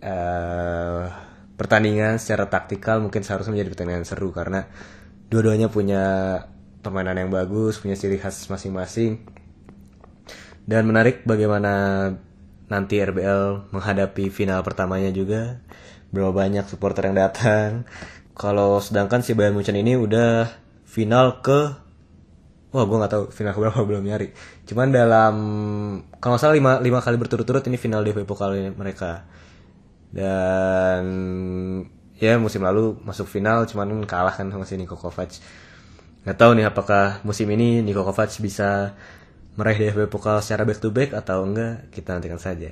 uh, 0.00 1.04
pertandingan 1.56 2.16
secara 2.16 2.48
taktikal 2.48 3.04
mungkin 3.04 3.20
seharusnya 3.20 3.52
menjadi 3.52 3.70
pertandingan 3.76 4.04
seru 4.08 4.32
karena 4.32 4.64
dua-duanya 5.28 5.68
punya 5.68 6.04
permainan 6.80 7.20
yang 7.20 7.30
bagus 7.30 7.78
punya 7.78 7.94
ciri 7.96 8.16
khas 8.16 8.48
masing-masing. 8.48 9.20
Dan 10.64 10.86
menarik 10.88 11.24
bagaimana 11.26 11.72
nanti 12.70 13.02
RBL 13.02 13.74
menghadapi 13.74 14.30
final 14.32 14.62
pertamanya 14.62 15.10
juga. 15.12 15.60
Berapa 16.10 16.34
banyak 16.34 16.66
supporter 16.66 17.10
yang 17.10 17.18
datang. 17.18 17.86
Kalau 18.34 18.80
sedangkan 18.80 19.20
si 19.20 19.36
Bayern 19.36 19.54
Munchen 19.54 19.76
ini 19.76 19.94
udah 19.98 20.48
final 20.88 21.44
ke 21.44 21.76
wah 22.70 22.86
gue 22.86 22.96
nggak 23.02 23.12
tahu 23.12 23.24
final 23.34 23.54
berapa 23.58 23.82
belum 23.82 24.02
nyari. 24.06 24.30
Cuman 24.64 24.94
dalam 24.94 25.34
kalau 26.22 26.38
salah 26.38 26.54
lima, 26.54 26.78
lima 26.78 27.02
kali 27.02 27.18
berturut-turut 27.18 27.66
ini 27.66 27.76
final 27.76 28.06
DFB 28.06 28.24
Pokal 28.24 28.54
mereka 28.74 29.26
dan 30.10 31.04
ya 32.18 32.36
musim 32.36 32.60
lalu 32.66 32.98
masuk 33.06 33.30
final 33.30 33.64
cuman 33.64 34.02
kalah 34.04 34.34
kan 34.34 34.50
sama 34.50 34.66
si 34.66 34.74
Niko 34.76 34.98
Kovac 34.98 35.38
nggak 36.26 36.36
tahu 36.36 36.52
nih 36.58 36.68
apakah 36.68 37.24
musim 37.24 37.48
ini 37.48 37.80
Niko 37.80 38.04
Kovac 38.04 38.28
bisa 38.42 38.92
meraih 39.58 39.78
DFB 39.90 40.08
Pokal 40.08 40.40
secara 40.40 40.64
back 40.64 40.78
to 40.78 40.88
back 40.88 41.10
atau 41.12 41.44
enggak 41.44 41.90
kita 41.90 42.16
nantikan 42.16 42.38
saja. 42.40 42.70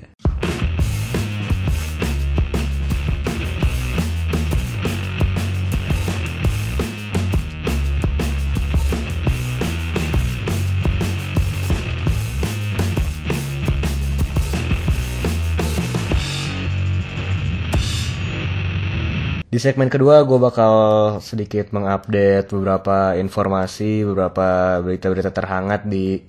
Di 19.59 19.67
segmen 19.67 19.91
kedua 19.91 20.23
gue 20.23 20.39
bakal 20.39 20.73
sedikit 21.19 21.75
mengupdate 21.75 22.47
beberapa 22.55 23.19
informasi, 23.19 24.07
beberapa 24.07 24.79
berita-berita 24.87 25.35
terhangat 25.35 25.83
di 25.83 26.23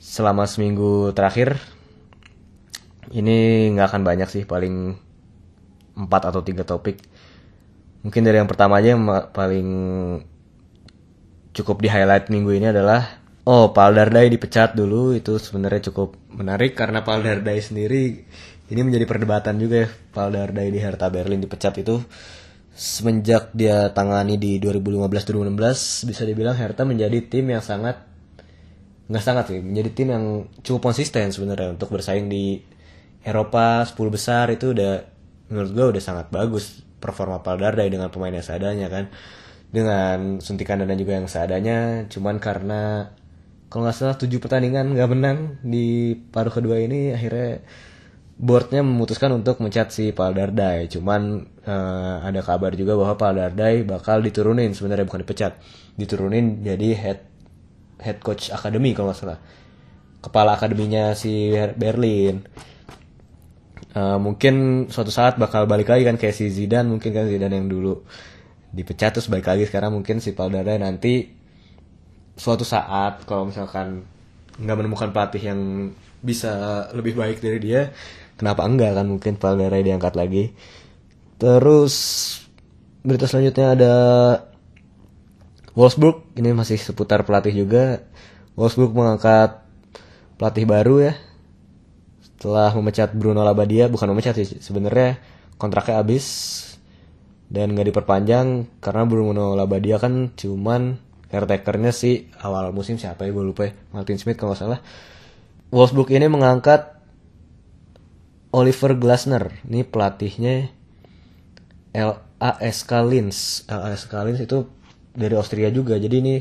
selama 0.00 0.48
seminggu 0.48 1.12
terakhir. 1.12 1.60
Ini 3.12 3.68
nggak 3.76 3.88
akan 3.92 4.02
banyak 4.08 4.28
sih, 4.32 4.48
paling 4.48 4.96
4 6.00 6.08
atau 6.32 6.40
3 6.40 6.64
topik. 6.64 7.04
Mungkin 8.00 8.24
dari 8.24 8.40
yang 8.40 8.48
pertama 8.48 8.80
aja 8.80 8.96
yang 8.96 9.04
paling 9.28 9.68
cukup 11.52 11.76
di 11.84 11.92
highlight 11.92 12.32
minggu 12.32 12.56
ini 12.56 12.72
adalah 12.72 13.20
Oh, 13.44 13.76
Paul 13.76 14.00
Dardai 14.00 14.32
dipecat 14.32 14.72
dulu 14.72 15.12
itu 15.12 15.36
sebenarnya 15.36 15.92
cukup 15.92 16.16
menarik 16.32 16.72
karena 16.72 17.04
Paul 17.04 17.20
Dardai 17.20 17.60
sendiri 17.60 18.24
ini 18.72 18.80
menjadi 18.80 19.04
perdebatan 19.04 19.60
juga 19.60 19.84
ya 19.84 19.88
Paul 20.12 20.32
Dardai 20.32 20.72
di 20.72 20.80
Hertha 20.80 21.12
Berlin 21.12 21.40
dipecat 21.44 21.76
itu. 21.76 22.00
Semenjak 22.74 23.54
dia 23.54 23.92
tangani 23.94 24.34
di 24.34 24.58
2015-2016 24.58 26.10
bisa 26.10 26.22
dibilang 26.26 26.56
Hertha 26.58 26.82
menjadi 26.82 27.22
tim 27.22 27.46
yang 27.46 27.62
sangat 27.62 28.02
nggak 29.04 29.20
sangat 29.20 29.44
sih 29.52 29.60
menjadi 29.60 29.90
tim 29.92 30.08
yang 30.10 30.24
cukup 30.64 30.88
konsisten 30.90 31.28
sebenarnya 31.28 31.76
untuk 31.76 31.92
bersaing 31.92 32.24
di 32.32 32.64
Eropa 33.20 33.84
10 33.84 33.94
besar 34.08 34.48
itu 34.48 34.72
udah 34.72 35.04
menurut 35.52 35.70
gue 35.76 35.86
udah 35.96 36.02
sangat 36.02 36.32
bagus 36.32 36.80
performa 37.04 37.44
Paul 37.44 37.60
Dardai 37.60 37.92
dengan 37.92 38.08
pemain 38.08 38.32
yang 38.32 38.44
seadanya 38.44 38.88
kan. 38.88 39.12
Dengan 39.74 40.38
suntikan 40.38 40.78
dana 40.80 40.94
juga 40.94 41.18
yang 41.18 41.26
seadanya 41.28 42.06
cuman 42.06 42.38
karena 42.38 43.10
kalau 43.68 43.90
nggak 43.90 43.96
salah 43.98 44.14
tujuh 44.14 44.38
pertandingan 44.38 44.94
nggak 44.94 45.10
menang 45.10 45.58
di 45.66 46.14
paruh 46.30 46.54
kedua 46.54 46.78
ini 46.78 47.10
akhirnya 47.10 47.58
boardnya 48.34 48.82
memutuskan 48.82 49.30
untuk 49.30 49.62
mencat 49.62 49.94
si 49.94 50.10
Paul 50.10 50.34
Dardai. 50.34 50.90
Cuman 50.90 51.46
uh, 51.64 52.16
ada 52.22 52.42
kabar 52.42 52.74
juga 52.74 52.98
bahwa 52.98 53.14
Paul 53.14 53.38
Dardai 53.38 53.86
bakal 53.86 54.20
diturunin. 54.20 54.74
Sebenarnya 54.74 55.06
bukan 55.06 55.22
dipecat. 55.22 55.58
Diturunin 55.94 56.66
jadi 56.66 56.88
head 56.98 57.20
head 58.02 58.18
coach 58.18 58.50
akademi 58.50 58.92
kalau 58.92 59.14
nggak 59.14 59.18
salah. 59.18 59.38
Kepala 60.18 60.58
akademinya 60.58 61.14
si 61.14 61.54
Berlin. 61.78 62.42
Uh, 63.94 64.18
mungkin 64.18 64.86
suatu 64.90 65.14
saat 65.14 65.38
bakal 65.38 65.70
balik 65.70 65.86
lagi 65.86 66.02
kan 66.02 66.18
kayak 66.18 66.34
si 66.34 66.50
Zidane. 66.50 66.90
Mungkin 66.90 67.14
kan 67.14 67.30
Zidane 67.30 67.54
yang 67.54 67.70
dulu 67.70 68.02
dipecat 68.74 69.14
terus 69.14 69.30
balik 69.30 69.46
lagi. 69.46 69.70
Sekarang 69.70 69.94
mungkin 69.94 70.18
si 70.18 70.34
Paul 70.34 70.50
Dardai 70.50 70.82
nanti 70.82 71.30
suatu 72.34 72.66
saat 72.66 73.22
kalau 73.30 73.46
misalkan 73.46 74.10
nggak 74.58 74.76
menemukan 74.82 75.14
pelatih 75.14 75.54
yang 75.54 75.60
bisa 76.24 76.86
lebih 76.96 77.14
baik 77.14 77.38
dari 77.38 77.58
dia 77.62 77.94
kenapa 78.44 78.68
enggak 78.68 78.92
kan? 79.00 79.08
Mungkin 79.08 79.40
Paul 79.40 79.56
Dardai 79.56 79.80
diangkat 79.80 80.12
lagi. 80.20 80.52
Terus 81.40 81.94
berita 83.00 83.24
selanjutnya 83.24 83.72
ada 83.72 83.94
Wolfsburg. 85.72 86.36
Ini 86.36 86.52
masih 86.52 86.76
seputar 86.76 87.24
pelatih 87.24 87.56
juga. 87.56 88.04
Wolfsburg 88.52 88.92
mengangkat 88.92 89.64
pelatih 90.36 90.68
baru 90.68 91.08
ya. 91.08 91.14
Setelah 92.20 92.76
memecat 92.76 93.16
Bruno 93.16 93.40
Labbadia. 93.40 93.88
Bukan 93.88 94.12
memecat 94.12 94.36
sih 94.36 94.60
sebenarnya 94.60 95.16
kontraknya 95.56 96.04
habis. 96.04 96.26
Dan 97.48 97.72
nggak 97.72 97.96
diperpanjang 97.96 98.68
karena 98.84 99.08
Bruno 99.08 99.56
Labbadia 99.56 99.96
kan 99.96 100.36
cuman 100.36 101.00
caretakernya 101.32 101.96
sih 101.96 102.28
awal 102.44 102.76
musim. 102.76 103.00
Siapa 103.00 103.24
ya? 103.24 103.32
Gue 103.32 103.44
lupa 103.48 103.66
ya. 103.66 103.72
Martin 103.96 104.20
Smith 104.20 104.36
kalau 104.36 104.52
salah. 104.52 104.84
Wolfsburg 105.72 106.12
ini 106.12 106.28
mengangkat 106.28 106.93
Oliver 108.54 108.94
Glasner. 108.94 109.58
Ini 109.66 109.82
pelatihnya 109.82 110.70
LASK 111.94 112.90
Linz 113.06 113.66
LASK 113.66 114.12
Linz 114.22 114.40
itu 114.46 114.70
dari 115.10 115.34
Austria 115.34 115.74
juga. 115.74 115.98
Jadi 115.98 116.16
ini 116.22 116.34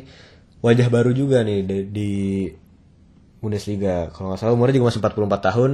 wajah 0.61 0.87
baru 0.93 1.09
juga 1.11 1.41
nih 1.41 1.65
di, 1.65 1.77
di 1.89 2.11
Bundesliga. 3.41 4.13
Kalau 4.13 4.31
nggak 4.31 4.39
salah 4.39 4.53
umurnya 4.53 4.77
juga 4.77 4.93
masih 4.93 5.01
44 5.01 5.47
tahun. 5.49 5.71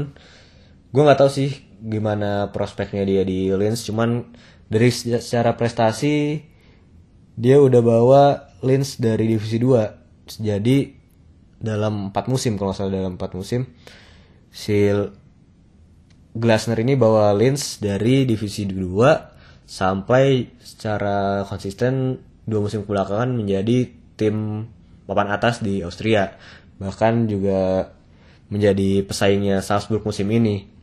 Gue 0.90 1.02
nggak 1.06 1.20
tahu 1.20 1.30
sih 1.30 1.70
gimana 1.80 2.52
prospeknya 2.52 3.08
dia 3.08 3.24
di 3.24 3.52
Linz 3.56 3.88
cuman 3.88 4.36
dari 4.68 4.92
secara 4.92 5.56
prestasi 5.56 6.44
dia 7.40 7.56
udah 7.56 7.80
bawa 7.80 8.24
Linz 8.60 9.00
dari 9.00 9.32
divisi 9.32 9.56
2 9.56 10.44
jadi 10.44 10.78
dalam 11.60 12.12
4 12.12 12.32
musim 12.32 12.60
kalau 12.60 12.76
nggak 12.76 12.80
salah 12.84 12.94
dalam 13.00 13.16
4 13.16 13.40
musim 13.40 13.72
si 14.52 14.92
Glasner 16.36 16.78
ini 16.82 16.94
bawa 16.94 17.34
Linz 17.34 17.82
dari 17.82 18.26
divisi 18.26 18.70
2 18.70 19.66
sampai 19.70 20.58
secara 20.62 21.46
konsisten 21.46 22.18
dua 22.50 22.66
musim 22.66 22.82
kebelakangan 22.82 23.30
menjadi 23.30 23.86
tim 24.18 24.66
papan 25.06 25.30
atas 25.30 25.62
di 25.62 25.86
Austria 25.86 26.34
bahkan 26.82 27.30
juga 27.30 27.94
menjadi 28.50 29.06
pesaingnya 29.06 29.62
Salzburg 29.62 30.02
musim 30.02 30.26
ini 30.34 30.80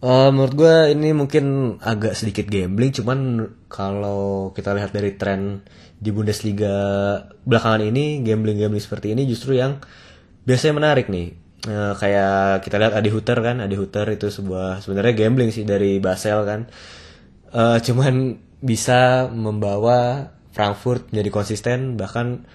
Uh, 0.00 0.32
menurut 0.32 0.56
gue 0.56 0.76
ini 0.96 1.12
mungkin 1.12 1.76
agak 1.76 2.16
sedikit 2.16 2.48
gambling, 2.48 2.88
cuman 2.88 3.52
kalau 3.68 4.48
kita 4.56 4.72
lihat 4.72 4.96
dari 4.96 5.12
tren 5.20 5.60
di 6.00 6.08
Bundesliga 6.08 6.72
belakangan 7.44 7.84
ini, 7.84 8.24
gambling-gambling 8.24 8.80
seperti 8.80 9.12
ini 9.12 9.28
justru 9.28 9.60
yang 9.60 9.76
biasanya 10.48 10.80
menarik 10.80 11.12
nih. 11.12 11.36
Uh, 11.60 11.92
kayak 11.92 12.64
kita 12.64 12.80
lihat 12.80 12.96
Adi 12.96 13.12
Hutter 13.12 13.36
kan, 13.44 13.60
Adi 13.60 13.76
Hutter 13.76 14.08
itu 14.16 14.32
sebuah 14.32 14.80
sebenarnya 14.80 15.12
gambling 15.12 15.52
sih 15.52 15.68
dari 15.68 16.00
Basel 16.00 16.40
kan. 16.48 16.72
Uh, 17.52 17.76
cuman 17.84 18.40
bisa 18.64 19.28
membawa 19.28 20.30
Frankfurt 20.56 21.12
menjadi 21.12 21.28
konsisten, 21.28 22.00
bahkan 22.00 22.48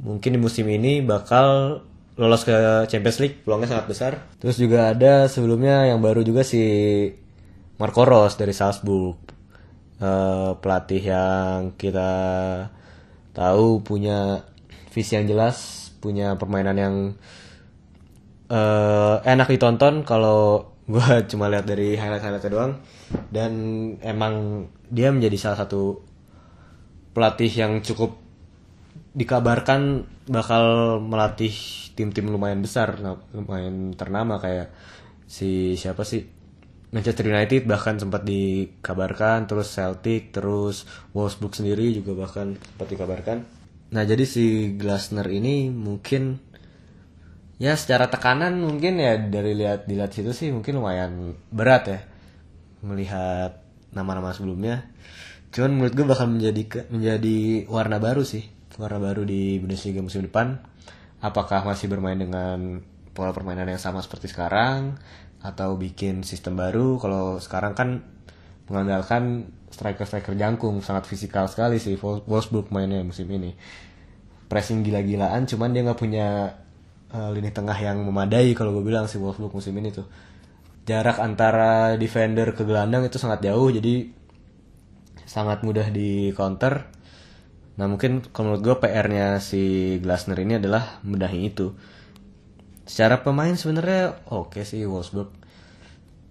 mungkin 0.00 0.34
di 0.34 0.40
musim 0.40 0.64
ini 0.72 1.04
bakal 1.04 1.80
lolos 2.16 2.46
ke 2.46 2.86
Champions 2.88 3.20
League 3.20 3.36
peluangnya 3.44 3.76
sangat 3.76 3.86
besar. 3.92 4.12
Terus 4.40 4.56
juga 4.56 4.94
ada 4.94 5.28
sebelumnya 5.28 5.84
yang 5.90 6.00
baru 6.00 6.24
juga 6.24 6.46
si 6.46 6.62
Marco 7.76 8.08
Ros 8.08 8.40
dari 8.40 8.56
Salzburg. 8.56 9.20
Uh, 10.00 10.58
pelatih 10.58 11.00
yang 11.00 11.76
kita 11.78 12.10
tahu 13.30 13.84
punya 13.84 14.42
visi 14.90 15.14
yang 15.14 15.26
jelas, 15.30 15.90
punya 16.02 16.34
permainan 16.40 16.76
yang 16.76 16.94
uh, 18.54 19.18
enak 19.26 19.50
ditonton 19.50 20.06
kalau 20.06 20.70
gue 20.92 21.08
cuma 21.32 21.50
lihat 21.50 21.66
dari 21.66 21.96
highlight-highlightnya 21.98 22.52
doang 22.52 22.72
dan 23.32 23.52
emang 24.04 24.66
dia 24.92 25.10
menjadi 25.10 25.36
salah 25.40 25.64
satu 25.64 26.04
pelatih 27.16 27.48
yang 27.48 27.80
cukup 27.80 28.20
dikabarkan 29.14 30.04
bakal 30.26 30.98
melatih 30.98 31.54
tim-tim 31.94 32.26
lumayan 32.26 32.60
besar, 32.60 32.98
lumayan 33.30 33.94
ternama 33.94 34.42
kayak 34.42 34.74
si 35.30 35.78
siapa 35.78 36.02
sih 36.02 36.26
Manchester 36.90 37.26
United 37.30 37.66
bahkan 37.66 37.98
sempat 37.98 38.26
dikabarkan, 38.26 39.46
terus 39.50 39.70
Celtic, 39.70 40.34
terus 40.34 40.86
Wolfsburg 41.14 41.54
sendiri 41.54 41.90
juga 41.94 42.14
bahkan 42.14 42.54
sempat 42.58 42.86
dikabarkan. 42.90 43.38
Nah 43.94 44.02
jadi 44.02 44.26
si 44.26 44.74
Glasner 44.74 45.26
ini 45.30 45.70
mungkin 45.70 46.38
ya 47.62 47.78
secara 47.78 48.10
tekanan 48.10 48.58
mungkin 48.58 48.98
ya 48.98 49.14
dari 49.18 49.54
lihat 49.54 49.86
dilihat 49.86 50.10
situ 50.10 50.34
sih 50.34 50.50
mungkin 50.50 50.82
lumayan 50.82 51.38
berat 51.54 51.84
ya 51.86 52.00
melihat 52.84 53.62
nama-nama 53.94 54.34
sebelumnya. 54.34 54.90
Cuman 55.54 55.70
menurut 55.78 55.94
gue 55.94 56.06
bakal 56.06 56.26
menjadi 56.28 56.90
menjadi 56.90 57.64
warna 57.70 58.02
baru 58.02 58.26
sih 58.26 58.44
warna 58.74 58.98
baru 58.98 59.22
di 59.22 59.62
Bundesliga 59.62 60.02
musim 60.02 60.26
depan. 60.26 60.58
Apakah 61.22 61.64
masih 61.64 61.88
bermain 61.88 62.18
dengan 62.18 62.82
pola 63.14 63.30
permainan 63.32 63.70
yang 63.70 63.80
sama 63.80 64.02
seperti 64.02 64.28
sekarang 64.28 64.98
atau 65.40 65.78
bikin 65.78 66.26
sistem 66.26 66.58
baru? 66.58 66.98
Kalau 66.98 67.38
sekarang 67.38 67.72
kan 67.72 67.88
mengandalkan 68.68 69.48
striker-striker 69.70 70.34
jangkung 70.36 70.82
sangat 70.82 71.06
fisikal 71.08 71.46
sekali 71.48 71.78
sih 71.78 71.96
Wol- 71.96 72.26
Wolfsburg 72.26 72.68
mainnya 72.74 73.00
musim 73.06 73.30
ini. 73.30 73.54
Pressing 74.50 74.84
gila-gilaan 74.84 75.48
cuman 75.48 75.72
dia 75.72 75.82
nggak 75.86 76.00
punya 76.00 76.28
uh, 77.12 77.30
lini 77.34 77.50
tengah 77.52 77.76
yang 77.76 78.00
memadai 78.00 78.54
kalau 78.56 78.72
gue 78.78 78.84
bilang 78.86 79.10
si 79.10 79.20
Wolfsburg 79.20 79.52
musim 79.52 79.76
ini 79.76 79.92
tuh. 79.92 80.06
Jarak 80.84 81.20
antara 81.20 81.96
defender 81.96 82.52
ke 82.52 82.64
gelandang 82.64 83.08
itu 83.08 83.16
sangat 83.16 83.40
jauh 83.44 83.68
jadi 83.72 84.08
sangat 85.24 85.66
mudah 85.66 85.88
di 85.90 86.30
counter. 86.36 86.88
Nah 87.74 87.90
mungkin 87.90 88.22
kalau 88.30 88.54
menurut 88.54 88.62
gue 88.62 88.76
PR-nya 88.86 89.42
si 89.42 89.96
Glasner 89.98 90.38
ini 90.40 90.62
adalah 90.62 91.02
membenahi 91.02 91.40
itu. 91.50 91.74
Secara 92.84 93.24
pemain 93.24 93.56
sebenarnya 93.56 94.28
oke 94.28 94.62
sih 94.62 94.84
Wolfsburg. 94.84 95.44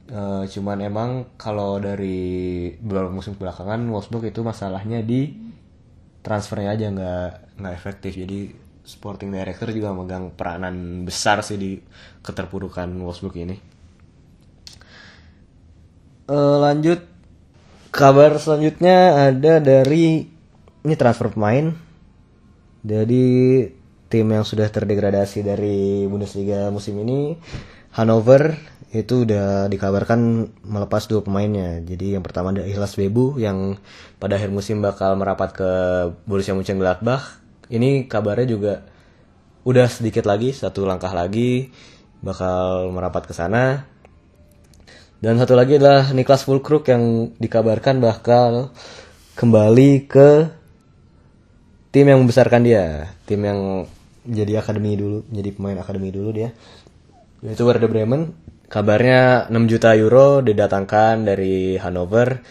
Eh, 0.03 0.43
cuman 0.51 0.77
emang 0.83 1.09
kalau 1.39 1.79
dari 1.79 2.69
beberapa 2.77 3.09
musim 3.09 3.33
belakangan 3.39 3.81
Wolfsburg 3.89 4.29
itu 4.29 4.43
masalahnya 4.43 4.99
di 4.99 5.31
transfernya 6.23 6.75
aja 6.77 6.85
nggak 6.93 7.59
nggak 7.59 7.73
efektif. 7.73 8.13
Jadi 8.15 8.62
sporting 8.83 9.31
director 9.31 9.71
juga 9.71 9.95
megang 9.95 10.31
peranan 10.35 11.07
besar 11.07 11.39
sih 11.41 11.55
di 11.55 11.79
keterpurukan 12.23 12.87
Wolfsburg 12.99 13.35
ini 13.39 13.73
Eh, 16.23 16.57
lanjut 16.63 17.03
kabar 17.91 18.39
selanjutnya 18.39 19.27
ada 19.27 19.59
dari 19.59 20.23
ini 20.87 20.95
transfer 20.95 21.27
pemain 21.35 21.75
jadi 22.79 23.25
tim 24.07 24.27
yang 24.31 24.47
sudah 24.47 24.71
terdegradasi 24.71 25.43
dari 25.43 26.07
Bundesliga 26.07 26.71
musim 26.71 26.95
ini 27.03 27.35
Hannover 27.91 28.55
itu 28.95 29.27
udah 29.27 29.67
dikabarkan 29.67 30.49
melepas 30.63 31.09
dua 31.09 31.25
pemainnya. 31.25 31.81
Jadi 31.81 32.13
yang 32.13 32.21
pertama 32.21 32.53
ada 32.53 32.61
Ihlas 32.61 32.93
Bebu 32.93 33.41
yang 33.41 33.81
pada 34.21 34.37
akhir 34.37 34.53
musim 34.53 34.85
bakal 34.85 35.17
merapat 35.17 35.49
ke 35.53 35.69
Borussia 36.29 36.53
Mönchengladbach. 36.53 37.42
Ini 37.71 38.09
kabarnya 38.11 38.47
juga 38.47 38.73
udah 39.63 39.87
sedikit 39.87 40.27
lagi, 40.27 40.51
satu 40.51 40.83
langkah 40.83 41.11
lagi 41.15 41.71
bakal 42.23 42.91
merapat 42.91 43.27
ke 43.27 43.33
sana. 43.35 43.87
Dan 45.23 45.39
satu 45.39 45.55
lagi 45.55 45.79
adalah 45.79 46.11
Niklas 46.11 46.43
Fulkrug 46.43 46.83
yang 46.87 47.31
dikabarkan 47.39 48.03
bakal 48.03 48.75
kembali 49.39 49.91
ke 50.07 50.51
tim 51.95 52.11
yang 52.11 52.19
membesarkan 52.25 52.61
dia, 52.65 53.15
tim 53.23 53.39
yang 53.39 53.87
jadi 54.27 54.59
akademi 54.59 54.99
dulu, 54.99 55.23
jadi 55.31 55.49
pemain 55.55 55.79
akademi 55.79 56.11
dulu 56.11 56.31
dia. 56.31 56.51
Yaitu 57.43 57.63
Werder 57.67 57.91
Bremen. 57.91 58.35
Kabarnya 58.71 59.53
6 59.53 59.69
juta 59.69 59.93
euro 59.93 60.41
didatangkan 60.41 61.27
dari 61.27 61.77
Hannover. 61.77 62.41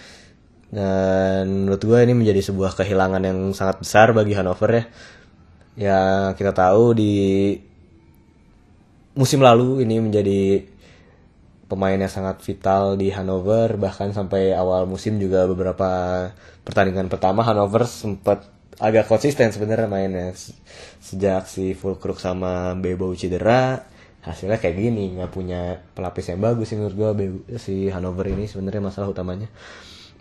Dan 0.73 1.69
menurut 1.69 1.83
gue 1.85 1.99
ini 2.01 2.15
menjadi 2.17 2.41
sebuah 2.49 2.73
kehilangan 2.79 3.23
yang 3.29 3.39
sangat 3.53 3.85
besar 3.85 4.17
bagi 4.17 4.33
Hannover 4.33 4.71
ya. 4.73 4.85
Ya 5.77 6.01
kita 6.37 6.53
tahu 6.53 6.97
di 6.97 7.13
musim 9.13 9.41
lalu 9.45 9.85
ini 9.85 10.01
menjadi 10.01 10.65
pemain 11.69 11.97
yang 11.97 12.13
sangat 12.13 12.45
vital 12.45 13.01
di 13.01 13.09
Hannover 13.09 13.81
bahkan 13.81 14.13
sampai 14.13 14.53
awal 14.53 14.85
musim 14.85 15.17
juga 15.17 15.49
beberapa 15.49 15.89
pertandingan 16.67 17.09
pertama 17.09 17.41
Hannover 17.45 17.89
sempat 17.89 18.45
agak 18.81 19.09
konsisten 19.09 19.49
sebenarnya 19.53 19.89
mainnya. 19.89 20.37
Se- 20.37 20.57
sejak 21.01 21.49
si 21.49 21.73
Fulkrug 21.77 22.19
sama 22.21 22.77
Bebo 22.77 23.13
cedera 23.17 23.85
hasilnya 24.25 24.61
kayak 24.61 24.77
gini. 24.77 25.17
Nggak 25.17 25.33
punya 25.33 25.61
pelapis 25.97 26.33
yang 26.33 26.41
bagus 26.45 26.73
sih 26.73 26.77
menurut 26.77 26.97
gue 26.97 27.11
si 27.57 27.89
Hannover 27.89 28.27
ini 28.29 28.45
sebenarnya 28.49 28.83
masalah 28.85 29.09
utamanya 29.13 29.49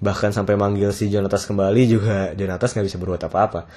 bahkan 0.02 0.34
sampai 0.34 0.58
manggil 0.58 0.90
si 0.90 1.08
Jonatas 1.14 1.46
kembali 1.46 1.82
juga 1.86 2.34
Jonatas 2.34 2.74
nggak 2.74 2.88
bisa 2.90 2.98
berbuat 2.98 3.22
apa-apa. 3.30 3.70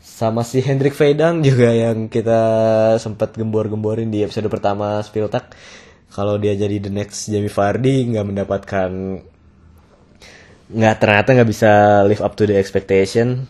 Sama 0.00 0.40
si 0.40 0.64
Hendrik 0.64 0.96
Veidang 0.96 1.44
juga 1.44 1.68
yang 1.70 2.08
kita 2.08 2.40
sempat 2.96 3.36
gembor-gemborin 3.36 4.08
di 4.08 4.24
episode 4.24 4.48
pertama 4.48 5.04
Spiltak 5.04 5.52
kalau 6.08 6.40
dia 6.40 6.56
jadi 6.56 6.80
the 6.80 6.88
next 6.88 7.28
Jamie 7.28 7.52
Vardy 7.52 8.16
nggak 8.16 8.26
mendapatkan 8.26 8.90
nggak 10.64 10.96
ternyata 10.96 11.28
nggak 11.36 11.50
bisa 11.52 12.02
live 12.08 12.24
up 12.24 12.32
to 12.40 12.48
the 12.48 12.56
expectation 12.56 13.44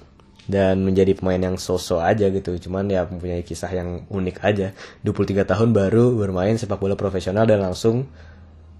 dan 0.50 0.82
menjadi 0.82 1.14
pemain 1.14 1.40
yang 1.40 1.56
sosok 1.56 2.02
aja 2.02 2.26
gitu. 2.28 2.58
Cuman 2.58 2.90
ya 2.90 3.06
mempunyai 3.06 3.46
kisah 3.46 3.70
yang 3.70 4.04
unik 4.10 4.36
aja. 4.42 4.74
23 5.06 5.46
tahun 5.46 5.70
baru 5.70 6.18
bermain 6.18 6.58
sepak 6.58 6.76
bola 6.82 6.98
profesional 6.98 7.46
dan 7.46 7.62
langsung 7.62 8.10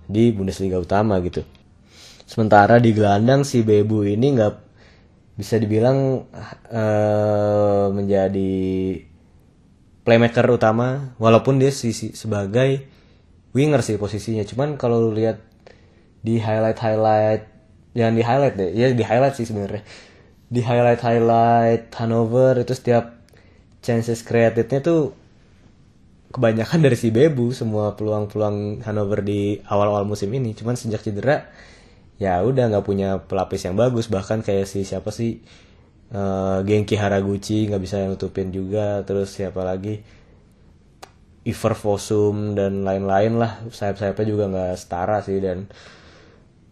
di 0.05 0.35
Bundesliga 0.35 0.77
utama 0.77 1.17
gitu 1.25 1.64
sementara 2.25 2.81
di 2.81 2.97
gelandang 2.97 3.45
si 3.45 3.61
Bebu 3.61 4.09
ini 4.09 4.37
nggak 4.37 4.55
bisa 5.35 5.59
dibilang 5.59 6.25
eh, 6.71 7.87
menjadi 7.91 8.55
playmaker 10.05 10.47
utama 10.53 11.17
walaupun 11.17 11.59
dia 11.59 11.73
sisi 11.73 12.13
sebagai 12.15 12.87
winger 13.57 13.81
sih 13.81 13.97
posisinya. 13.97 14.45
Cuman 14.47 14.77
kalau 14.77 15.11
lihat 15.11 15.41
di 16.21 16.39
highlight 16.39 16.79
highlight 16.79 17.43
jangan 17.95 18.15
di 18.17 18.23
highlight 18.25 18.55
deh 18.59 18.71
ya 18.75 18.87
di 18.93 19.05
highlight 19.05 19.35
sih 19.35 19.49
sebenarnya. 19.49 19.83
Di 20.47 20.61
highlight 20.63 21.01
highlight 21.03 21.91
Hanover 21.99 22.63
itu 22.63 22.77
setiap 22.77 23.17
chances 23.83 24.23
creatednya 24.23 24.85
tuh 24.85 25.17
kebanyakan 26.31 26.79
dari 26.87 26.95
si 26.95 27.11
Bebu 27.11 27.51
semua 27.51 27.99
peluang-peluang 27.99 28.87
Hanover 28.87 29.25
di 29.25 29.59
awal-awal 29.67 30.07
musim 30.07 30.31
ini. 30.31 30.55
Cuman 30.55 30.79
sejak 30.79 31.03
cedera 31.03 31.49
ya 32.19 32.41
udah 32.43 32.71
nggak 32.71 32.87
punya 32.87 33.19
pelapis 33.23 33.67
yang 33.67 33.77
bagus. 33.79 34.07
Bahkan 34.11 34.47
kayak 34.47 34.67
si 34.69 34.87
siapa 34.87 35.11
sih 35.11 35.43
eh, 36.13 36.59
Genki 36.65 36.95
Haraguchi 36.99 37.67
nggak 37.69 37.83
bisa 37.83 38.03
nutupin 38.07 38.51
juga. 38.55 39.03
Terus 39.07 39.35
siapa 39.35 39.63
lagi? 39.67 40.01
Iver 41.45 41.75
Fossum 41.77 42.57
dan 42.57 42.83
lain-lain 42.89 43.37
lah. 43.37 43.61
Sayap-sayapnya 43.69 44.27
juga 44.27 44.45
nggak 44.49 44.75
setara 44.81 45.21
sih. 45.21 45.39
Dan 45.39 45.69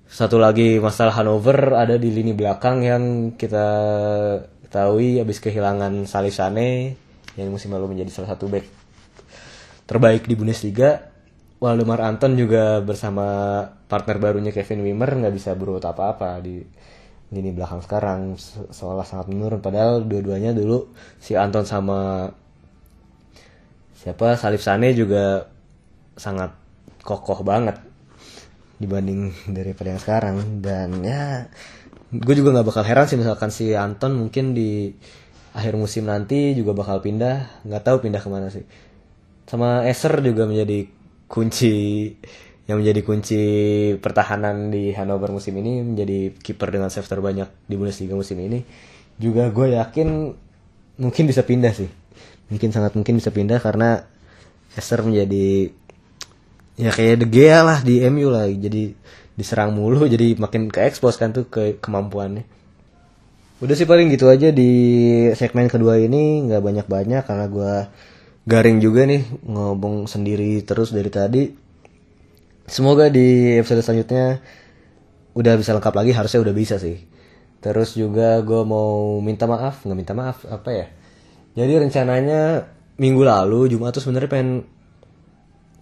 satu 0.08 0.40
lagi 0.40 0.80
masalah 0.80 1.12
Hanover 1.16 1.76
ada 1.76 1.96
di 2.00 2.08
lini 2.12 2.32
belakang 2.32 2.84
yang 2.84 3.02
kita 3.36 3.68
ketahui 4.64 5.20
habis 5.20 5.36
kehilangan 5.40 6.08
Salih 6.08 6.32
Sane 6.32 6.96
yang 7.36 7.52
musim 7.52 7.72
lalu 7.72 7.92
menjadi 7.92 8.20
salah 8.20 8.36
satu 8.36 8.48
back 8.48 8.64
terbaik 9.84 10.24
di 10.24 10.32
Bundesliga 10.32 11.11
Waldemar 11.62 12.02
Anton 12.02 12.34
juga 12.34 12.82
bersama 12.82 13.62
partner 13.86 14.18
barunya 14.18 14.50
Kevin 14.50 14.82
Wimmer 14.82 15.14
nggak 15.14 15.30
bisa 15.30 15.54
berbuat 15.54 15.86
apa-apa 15.94 16.42
di 16.42 16.58
lini 17.30 17.54
belakang 17.54 17.78
sekarang. 17.78 18.34
Se- 18.34 18.66
seolah 18.74 19.06
sangat 19.06 19.30
menurun. 19.30 19.62
Padahal 19.62 20.02
dua-duanya 20.02 20.50
dulu 20.50 20.90
si 21.22 21.38
Anton 21.38 21.62
sama 21.62 22.26
siapa 23.94 24.34
Salif 24.34 24.66
Sane 24.66 24.90
juga 24.90 25.46
sangat 26.18 26.50
kokoh 27.06 27.46
banget 27.46 27.78
dibanding 28.82 29.30
daripada 29.46 29.94
yang 29.94 30.02
sekarang. 30.02 30.36
Dan 30.58 30.98
ya 31.06 31.46
gue 32.10 32.34
juga 32.34 32.58
nggak 32.58 32.66
bakal 32.74 32.82
heran 32.82 33.06
sih 33.06 33.22
misalkan 33.22 33.54
si 33.54 33.70
Anton 33.78 34.18
mungkin 34.18 34.50
di 34.50 34.90
akhir 35.54 35.78
musim 35.78 36.10
nanti 36.10 36.58
juga 36.58 36.74
bakal 36.74 36.98
pindah. 36.98 37.62
Nggak 37.70 37.82
tahu 37.86 37.96
pindah 38.02 38.18
ke 38.18 38.26
mana 38.26 38.50
sih. 38.50 38.66
Sama 39.46 39.86
Eser 39.86 40.18
juga 40.26 40.50
menjadi 40.50 41.01
kunci 41.32 41.72
yang 42.68 42.84
menjadi 42.84 43.00
kunci 43.00 43.42
pertahanan 43.98 44.68
di 44.68 44.92
Hannover 44.92 45.32
musim 45.32 45.56
ini 45.56 45.80
menjadi 45.80 46.36
kiper 46.36 46.68
dengan 46.68 46.92
save 46.92 47.08
terbanyak 47.08 47.48
di 47.64 47.74
Bundesliga 47.80 48.12
musim 48.12 48.36
ini. 48.36 48.60
Juga 49.16 49.48
gue 49.48 49.72
yakin 49.80 50.08
mungkin 51.00 51.24
bisa 51.24 51.40
pindah 51.40 51.72
sih. 51.72 51.88
Mungkin 52.52 52.68
sangat 52.68 52.92
mungkin 52.92 53.16
bisa 53.16 53.32
pindah 53.32 53.64
karena 53.64 54.04
Eser 54.76 55.04
menjadi 55.04 55.72
ya 56.80 56.88
kayak 56.88 57.24
De 57.24 57.26
Gea 57.28 57.60
lah 57.60 57.84
di 57.84 58.00
MU 58.08 58.32
lah 58.32 58.48
jadi 58.48 58.96
diserang 59.36 59.76
mulu 59.76 60.04
jadi 60.14 60.36
makin 60.36 60.68
ke 60.68 60.84
expose 60.84 61.16
kan 61.16 61.32
tuh 61.32 61.48
ke 61.48 61.80
kemampuannya. 61.80 62.44
Udah 63.64 63.74
sih 63.78 63.86
paling 63.86 64.10
gitu 64.12 64.28
aja 64.28 64.52
di 64.52 64.70
segmen 65.38 65.70
kedua 65.70 65.96
ini 65.96 66.44
nggak 66.46 66.62
banyak 66.62 66.86
banyak 66.86 67.22
karena 67.24 67.46
gua 67.46 67.74
garing 68.46 68.82
juga 68.82 69.06
nih 69.06 69.22
ngomong 69.46 70.10
sendiri 70.10 70.62
terus 70.66 70.90
dari 70.90 71.10
tadi 71.10 71.42
semoga 72.66 73.06
di 73.10 73.58
episode 73.58 73.82
selanjutnya 73.82 74.42
udah 75.32 75.54
bisa 75.56 75.72
lengkap 75.72 75.94
lagi 75.94 76.12
harusnya 76.12 76.40
udah 76.42 76.54
bisa 76.54 76.76
sih 76.76 76.98
terus 77.62 77.94
juga 77.94 78.42
gue 78.42 78.62
mau 78.66 79.22
minta 79.22 79.46
maaf 79.46 79.86
nggak 79.86 79.98
minta 79.98 80.14
maaf 80.14 80.42
apa 80.50 80.70
ya 80.74 80.86
jadi 81.54 81.84
rencananya 81.84 82.66
minggu 82.96 83.22
lalu 83.22 83.72
Jumat 83.72 83.92
tuh 83.92 84.02
sebenarnya 84.04 84.30
pengen 84.32 84.50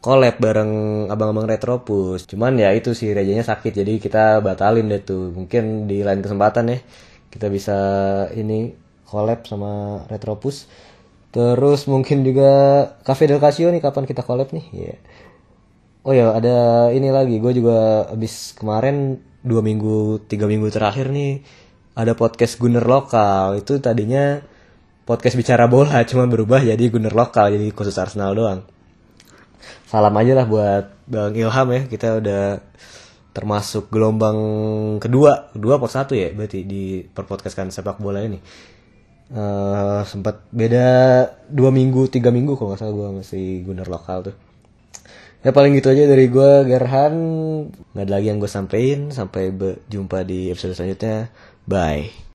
collab 0.01 0.41
bareng 0.41 1.07
abang-abang 1.13 1.47
Retropus. 1.47 2.25
Cuman 2.25 2.57
ya 2.57 2.73
itu 2.73 2.97
sih 2.97 3.13
rejanya 3.13 3.45
sakit 3.45 3.85
jadi 3.85 4.01
kita 4.01 4.41
batalin 4.41 4.89
deh 4.89 5.05
tuh. 5.05 5.31
Mungkin 5.31 5.87
di 5.87 6.01
lain 6.01 6.25
kesempatan 6.25 6.73
ya 6.73 6.79
kita 7.31 7.47
bisa 7.53 7.79
ini 8.35 8.73
collab 9.07 9.45
sama 9.47 10.05
Retropus. 10.09 10.67
Terus 11.31 11.87
mungkin 11.87 12.27
juga 12.27 12.51
Cafe 13.07 13.31
Del 13.31 13.39
Casio 13.39 13.71
nih 13.71 13.79
kapan 13.79 14.03
kita 14.03 14.27
collab 14.27 14.51
nih? 14.51 14.67
Iya. 14.75 14.97
Oh 16.03 16.11
ya 16.11 16.35
ada 16.35 16.91
ini 16.91 17.15
lagi. 17.15 17.39
Gue 17.39 17.55
juga 17.55 18.11
abis 18.11 18.59
kemarin 18.59 19.23
dua 19.47 19.63
minggu 19.63 20.27
tiga 20.27 20.51
minggu 20.51 20.69
terakhir 20.75 21.09
nih 21.15 21.47
ada 21.95 22.19
podcast 22.19 22.59
Gunner 22.59 22.83
lokal. 22.83 23.63
Itu 23.63 23.79
tadinya 23.79 24.43
podcast 25.07 25.39
bicara 25.39 25.71
bola 25.71 26.03
cuma 26.11 26.27
berubah 26.27 26.67
jadi 26.67 26.83
Gunner 26.91 27.15
lokal 27.15 27.55
jadi 27.55 27.71
khusus 27.71 27.95
Arsenal 27.95 28.35
doang. 28.35 28.61
Salam 29.87 30.15
aja 30.19 30.35
lah 30.35 30.47
buat 30.51 30.85
Bang 31.07 31.35
Ilham 31.39 31.69
ya 31.71 31.83
kita 31.87 32.19
udah 32.19 32.59
termasuk 33.31 33.87
gelombang 33.87 34.39
kedua. 34.99 35.55
Kedua 35.55 35.79
pot 35.79 35.95
satu 35.95 36.19
ya 36.19 36.35
berarti 36.35 36.67
di 36.67 37.07
perpodcastkan 37.07 37.71
sepak 37.71 38.03
bola 38.03 38.19
ini 38.19 38.43
Eh, 39.31 40.03
sempat 40.11 40.43
beda 40.51 40.87
dua 41.47 41.71
minggu 41.71 42.11
tiga 42.11 42.35
minggu 42.35 42.59
kalau 42.59 42.75
nggak 42.75 42.81
salah 42.83 42.95
gue 42.99 43.09
masih 43.23 43.45
Gunner 43.63 43.87
lokal 43.87 44.27
tuh. 44.27 44.37
Ya 45.41 45.57
paling 45.57 45.73
gitu 45.79 45.89
aja 45.95 46.05
dari 46.11 46.27
gue 46.27 46.51
Gerhan. 46.67 47.15
Nggak 47.95 48.05
ada 48.05 48.13
lagi 48.13 48.27
yang 48.29 48.39
gue 48.43 48.51
sampein. 48.51 49.15
Sampai 49.15 49.55
berjumpa 49.55 50.27
di 50.27 50.51
episode 50.51 50.75
selanjutnya. 50.75 51.31
Bye 51.65 52.30